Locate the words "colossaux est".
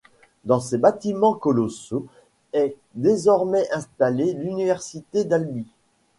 1.35-2.75